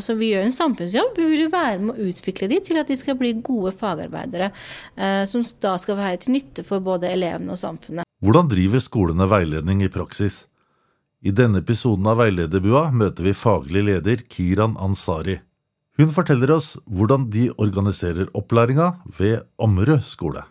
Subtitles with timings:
[0.00, 1.16] altså vi gjør en samfunnsjobb.
[1.20, 4.50] Vi vil være med å utvikle de til at de skal bli gode fagarbeidere.
[4.96, 8.08] Eh, som da skal være til nytte for både elevene og samfunnet.
[8.20, 10.44] Hvordan driver skolene veiledning i praksis?
[11.20, 15.36] I denne episoden av Veilederbua møter vi faglig leder Kiran Ansari.
[16.00, 20.46] Hun forteller oss hvordan de organiserer opplæringa ved Ammerud skole.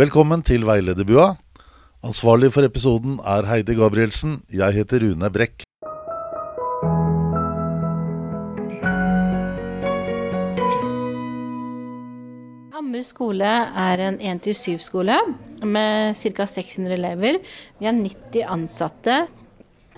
[0.00, 1.26] Velkommen til Veilederbua.
[2.06, 4.38] Ansvarlig for episoden er Heidi Gabrielsen.
[4.48, 5.66] Jeg heter Rune Brekk.
[12.72, 13.52] Hammer skole
[13.84, 15.18] er en 1-7-skole
[15.68, 16.48] med ca.
[16.48, 17.42] 600 elever.
[17.76, 19.18] Vi har 90 ansatte.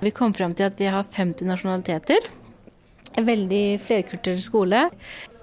[0.03, 2.27] Vi kom fram til at vi har 50 nasjonaliteter.
[3.15, 4.89] En veldig flerkulturell skole.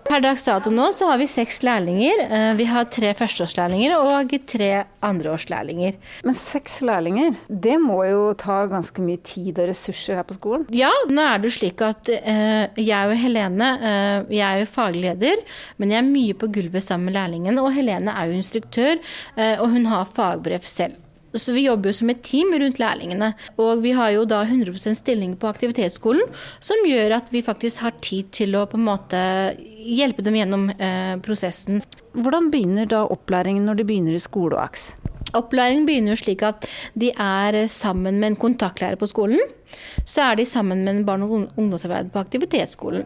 [0.10, 2.22] Per dags dato nå så har vi seks lærlinger.
[2.26, 4.70] Eh, vi har tre førsteårslærlinger og tre
[5.06, 6.00] andreårslærlinger.
[6.26, 10.66] Men seks lærlinger, det må jo ta ganske mye tid og ressurser her på skolen?
[10.74, 14.72] Ja, nå er det jo slik at uh, jeg og Helene, uh, jeg er jo
[14.72, 15.44] faglig leder,
[15.78, 17.62] men jeg er mye på gulvet sammen med lærlingen.
[17.62, 18.98] Og Helene er jo instruktør,
[19.38, 20.98] uh, og hun har fagbrev selv.
[21.34, 23.34] Så vi jobber jo som et team rundt lærlingene.
[23.62, 26.26] Og vi har jo da 100% stilling på aktivitetsskolen,
[26.64, 29.22] som gjør at vi faktisk har tid til å på en måte
[29.80, 31.84] hjelpe dem gjennom eh, prosessen.
[32.18, 34.90] Hvordan begynner da opplæringen når de begynner i skole AKS?
[35.38, 36.66] Opplæringen begynner jo slik at
[36.98, 39.42] de er sammen med en kontaktlærer på skolen.
[40.02, 43.06] Så er de sammen med en barne- og ungdomsarbeider på aktivitetsskolen.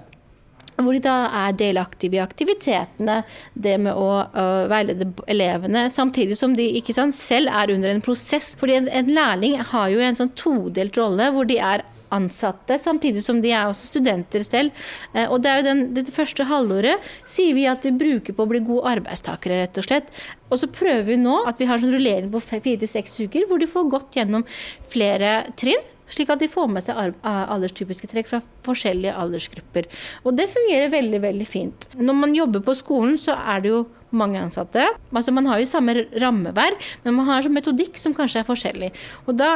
[0.78, 3.22] Hvor de da er delaktive i aktivitetene,
[3.54, 8.04] det med å uh, veilede elevene, samtidig som de ikke sant, selv er under en
[8.04, 8.54] prosess.
[8.60, 13.24] Fordi en, en lærling har jo en sånn todelt rolle, hvor de er ansatte, samtidig
[13.26, 14.84] som de er også studenter selv.
[15.16, 18.46] Uh, og det er jo den, det første halvåret sier vi at vi bruker på
[18.46, 20.14] å bli gode arbeidstakere, rett og slett.
[20.50, 23.48] Og så prøver vi nå at vi har sånn rullering på fire til seks uker,
[23.50, 24.46] hvor de får gått gjennom
[24.94, 25.93] flere trinn.
[26.14, 29.90] Slik at de får med seg alderstypiske trekk fra forskjellige aldersgrupper.
[30.24, 31.90] Og det fungerer veldig, veldig fint.
[31.98, 34.86] Når man jobber på skolen, så er det jo mange ansatte.
[35.12, 38.92] Altså Man har jo samme rammeverk, men man har en metodikk som kanskje er forskjellig.
[39.26, 39.50] Og da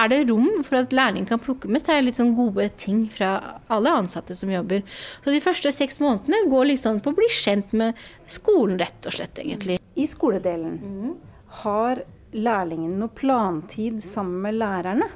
[0.00, 3.60] er det rom for at lærling kan plukke med seg litt sånn gode ting fra
[3.68, 4.84] alle ansatte som jobber.
[5.24, 9.18] Så de første seks månedene går liksom på å bli kjent med skolen, rett og
[9.18, 9.78] slett, egentlig.
[9.98, 11.14] I skoledelen, mm.
[11.64, 15.08] har lærlingen noe plantid sammen med lærerne?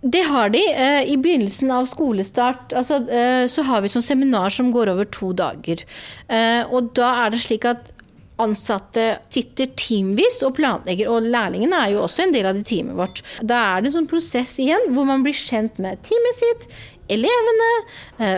[0.00, 0.60] Det har de.
[0.72, 4.94] Eh, I begynnelsen av skolestart altså, eh, så har vi et sånt seminar som går
[4.94, 5.82] over to dager.
[6.28, 7.90] Eh, og da er det slik at
[8.40, 12.96] ansatte sitter teamvis og planlegger, og lærlingene er jo også en del av det teamet
[12.96, 13.20] vårt.
[13.44, 16.64] Da er det en sånn prosess igjen hvor man blir kjent med teamet sitt,
[17.12, 17.68] elevene,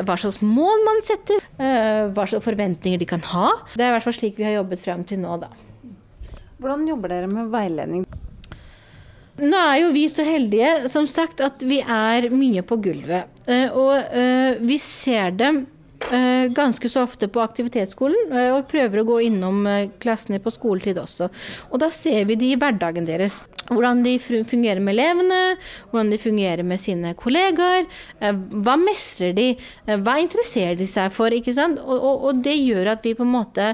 [0.02, 3.52] hva slags mål man setter, hva slags forventninger de kan ha.
[3.76, 5.52] Det er i hvert fall slik vi har jobbet frem til nå, da.
[6.58, 8.02] Hvordan jobber dere med veiledning?
[9.42, 13.30] Nå er jo vi så heldige, som sagt, at vi er mye på gulvet.
[13.50, 15.64] Eh, og eh, vi ser dem
[16.14, 19.64] eh, ganske så ofte på aktivitetsskolen, og prøver å gå innom
[20.03, 21.26] klassene på skoletid også.
[21.72, 23.41] Og da ser vi de i hverdagen deres.
[23.72, 25.41] Hvordan de fungerer med elevene,
[25.91, 27.86] hvordan de fungerer med sine kollegaer.
[28.20, 29.48] Hva mestrer de?
[29.86, 31.34] Hva interesserer de seg for?
[31.34, 31.80] ikke sant?
[31.82, 33.70] Og, og, og det gjør at vi på en måte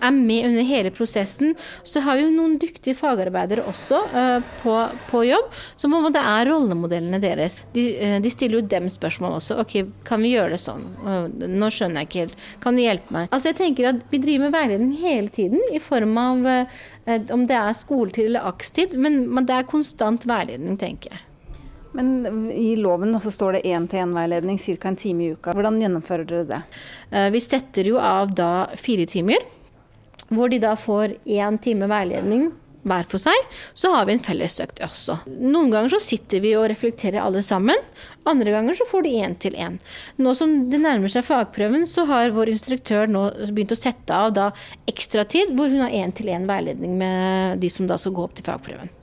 [0.00, 1.54] er med under hele prosessen.
[1.86, 4.76] Så har vi jo noen dyktige fagarbeidere også uh, på,
[5.10, 7.60] på, jobb, som på en måte er rollemodellene deres.
[7.74, 9.60] De, uh, de, stiller jo dem spørsmål også.
[9.62, 10.88] OK, kan vi gjøre det sånn?
[11.04, 12.42] Uh, nå skjønner jeg ikke helt.
[12.64, 13.30] Kan du hjelpe meg?
[13.30, 16.46] Altså jeg tenker at Vi driver med veiledning hele tiden i form av
[17.32, 21.22] om det er skoletid eller akstid, men, men det er konstant veiledning, tenker jeg.
[21.96, 24.88] Men i loven står det én-til-én-veiledning ca.
[24.90, 25.54] en time i uka.
[25.56, 26.58] Hvordan gjennomfører dere det?
[27.32, 29.46] Vi setter jo av da fire timer
[30.32, 32.50] hvor de da får én time veiledning
[32.86, 35.18] hver for seg, så har vi en fellesøkt også.
[35.26, 37.80] Noen ganger så sitter vi og reflekterer alle sammen,
[38.30, 39.80] andre ganger så får de én til én.
[40.22, 44.36] Nå som det nærmer seg fagprøven, så har vår instruktør nå begynt å sette av
[44.36, 44.52] da
[44.90, 48.38] ekstratid, hvor hun har én til én veiledning med de som da skal gå opp
[48.38, 48.94] til fagprøven.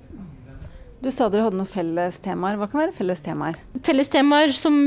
[1.03, 2.55] Du sa dere hadde noen fellestemaer.
[2.55, 3.57] Hva kan være fellestemaer?
[3.83, 4.77] Fellestemaer som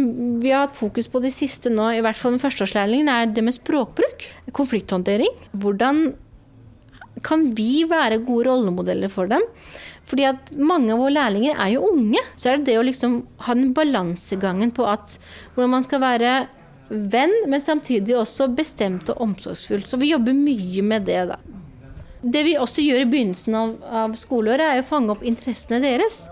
[0.40, 3.44] vi har hatt fokus på de siste nå, i hvert fall med førsteårslærlingen, er det
[3.44, 4.24] med språkbruk.
[4.56, 5.34] Konflikthåndtering.
[5.60, 6.06] Hvordan
[7.26, 9.42] kan vi være gode rollemodeller for dem?
[10.06, 12.22] Fordi at mange av våre lærlinger er jo unge.
[12.38, 15.16] Så er det det å liksom ha den balansegangen på at
[15.54, 16.36] hvordan man skal være
[16.88, 19.82] venn, men samtidig også bestemt og omsorgsfull.
[19.82, 21.40] Så vi jobber mye med det, da.
[22.22, 23.74] Det vi også gjør i begynnelsen av,
[24.04, 26.26] av skoleåret, er å fange opp interessene deres.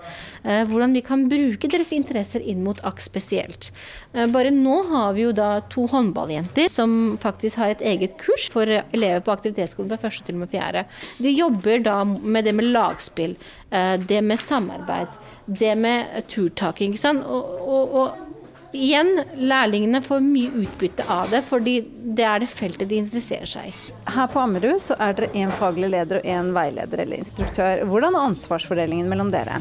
[0.44, 3.70] Eh, hvordan vi kan bruke deres interesser inn mot AKS spesielt.
[4.12, 8.50] Eh, bare nå har vi jo da to håndballjenter som faktisk har et eget kurs
[8.52, 10.84] for elever på aktivitetsskolen fra første til og med fjerde.
[11.24, 13.36] De jobber da med det med lagspill,
[13.70, 15.16] eh, det med samarbeid,
[15.46, 16.92] det med turtaking.
[16.92, 17.24] Ikke sant?
[17.24, 18.23] og, og, og
[18.74, 21.76] Igjen, lærlingene får mye utbytte av det, fordi
[22.18, 23.74] det er det feltet de interesserer seg i.
[24.10, 27.84] Her på Ammerud så er dere én faglig leder og én veileder eller instruktør.
[27.86, 29.60] Hvordan er ansvarsfordelingen mellom dere?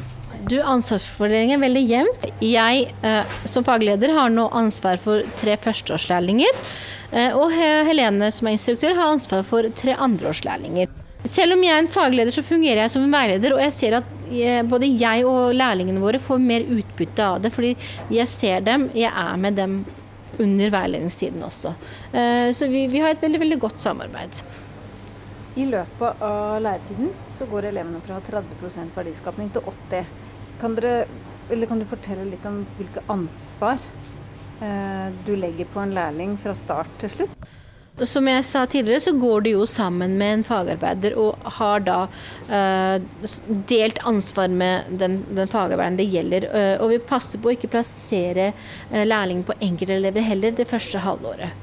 [0.50, 2.26] Du, Ansvarsfordelingen er veldig jevnt.
[2.44, 6.60] Jeg eh, som fagleder har nå ansvar for tre førsteårslærlinger.
[7.14, 7.54] Eh, og
[7.88, 10.92] Helene som er instruktør har ansvar for tre andreårslærlinger.
[11.24, 14.00] Selv om jeg er en fagleder, så fungerer jeg som en veileder, og jeg ser
[14.02, 14.13] at
[14.70, 17.54] både jeg og lærlingene våre får mer utbytte av det.
[17.56, 17.74] Fordi
[18.14, 19.84] jeg ser dem, jeg er med dem
[20.42, 21.74] under veiledningstiden også.
[22.14, 24.42] Uh, så vi, vi, har et veldig, veldig godt samarbeid.
[25.54, 30.08] I løpet av læretiden så går elevene fra 30% verdiskapning til 80
[30.62, 31.06] kan, dere,
[31.68, 33.82] kan du fortelle litt om hvilke ansvar
[34.62, 37.33] uh, du legger på en lærling fra start til slutt?
[38.02, 41.98] Som jeg sa tidligere, så går du jo sammen med en fagarbeider og har da
[42.50, 42.96] uh,
[43.70, 46.48] delt ansvar med den, den fagarbeideren det gjelder.
[46.50, 48.50] Uh, og vi passer på å ikke plassere
[48.90, 51.54] uh, lærlingen på enkeltelever heller det første halvåret.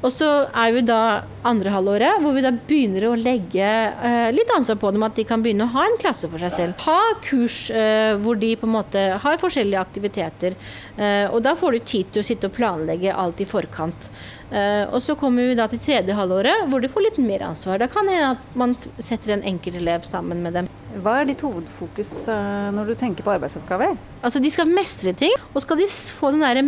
[0.00, 0.26] Og så
[0.56, 4.92] er vi da andre halvåret, hvor vi da begynner å legge eh, litt ansvar på
[4.94, 5.04] dem.
[5.04, 6.86] At de kan begynne å ha en klasse for seg selv.
[6.86, 10.56] Ha kurs eh, hvor de på en måte har forskjellige aktiviteter.
[10.96, 14.08] Eh, og da får du tid til å sitte og planlegge alt i forkant.
[14.48, 17.80] Eh, og så kommer vi da til tredje halvåret, hvor de får litt mer ansvar.
[17.84, 20.76] Da kan det hende at man setter en enkeltelev sammen med dem.
[20.90, 23.94] Hva er ditt hovedfokus eh, når du tenker på arbeidsoppgaver?
[24.26, 26.60] Altså, De skal mestre ting, og skal de få den der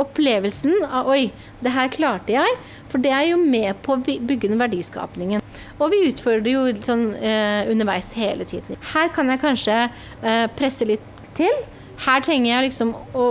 [0.00, 1.28] opplevelsen av oi,
[1.60, 2.56] det her klarte jeg.
[2.88, 5.44] For det er jo med på å bygge den verdiskapningen.
[5.76, 8.80] Og vi utfordrer jo sånn eh, underveis hele tiden.
[8.94, 11.04] Her kan jeg kanskje eh, presse litt
[11.36, 11.64] til.
[12.06, 13.30] Her trenger jeg liksom å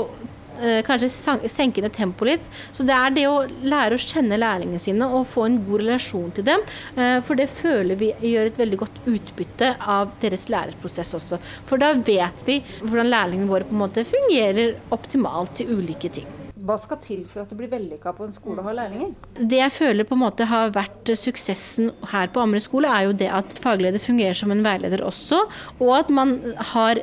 [0.87, 1.09] kanskje
[1.51, 2.47] senke ned tempoet litt.
[2.71, 6.33] Så det er det å lære å kjenne lærlingene sine og få en god relasjon
[6.37, 6.63] til dem.
[6.95, 11.39] Eh, for det føler vi gjør et veldig godt utbytte av deres læreprosess også.
[11.67, 16.27] For da vet vi hvordan lærlingene våre på en måte fungerer optimalt til ulike ting.
[16.67, 19.13] Hva skal til for at det blir vellykka på en skole å ha lærlinger?
[19.39, 23.13] Det jeg føler på en måte har vært suksessen her på Ammerud skole, er jo
[23.15, 25.39] det at fagleder fungerer som en veileder også,
[25.77, 26.35] og at man
[26.73, 26.99] har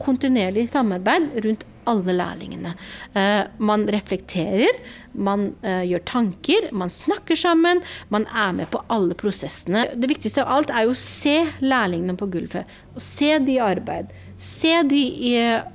[0.00, 2.72] kontinuerlig samarbeid rundt alle lærlingene.
[3.14, 4.80] Uh, man reflekterer,
[5.12, 7.82] man uh, gjør tanker, man snakker sammen.
[8.12, 9.88] Man er med på alle prosessene.
[9.98, 12.78] Det viktigste av alt er jo å se lærlingene på gulvet.
[13.00, 14.10] Se de i arbeid.
[14.40, 15.32] Se de i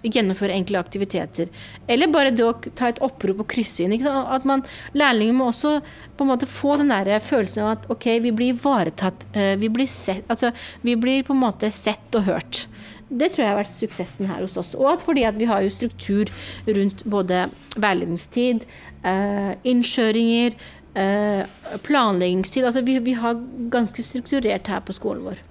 [0.10, 1.52] gjennomføre enkle aktiviteter.
[1.88, 3.94] Eller bare det å ta et opprop og krysse inn.
[4.06, 4.64] At man,
[4.98, 5.78] Lærlingene må også
[6.18, 9.28] på en måte få den der følelsen av at ok, vi blir ivaretatt.
[9.62, 10.52] vi blir sett, altså,
[10.82, 12.66] vi blir på en måte sett og hørt.
[13.10, 14.74] Det tror jeg har vært suksessen her hos oss.
[14.78, 16.32] Og at fordi at vi har jo struktur
[16.66, 17.46] rundt både
[17.78, 18.66] veiledningstid,
[19.06, 20.56] eh, innkjøringer,
[20.96, 21.44] eh,
[21.86, 22.66] planleggingstid.
[22.66, 23.38] Altså vi, vi har
[23.70, 25.44] ganske strukturert her på skolen vår.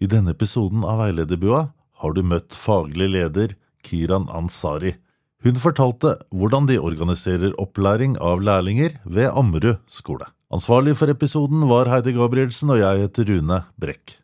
[0.00, 1.68] I denne episoden av Veilederbua
[2.02, 3.54] har du møtt faglig leder
[3.84, 4.96] Kiran Ansari.
[5.44, 10.24] Hun fortalte hvordan de organiserer opplæring av lærlinger ved Ammerud skole.
[10.48, 14.23] Ansvarlig for episoden var Heidi Gabrielsen, og jeg heter Rune Brekk.